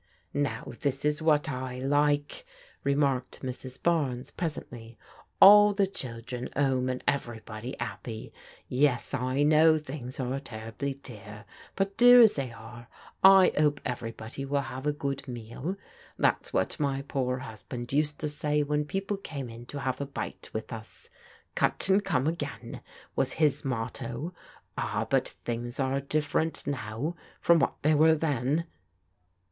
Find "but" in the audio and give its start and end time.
11.75-11.97, 25.07-25.27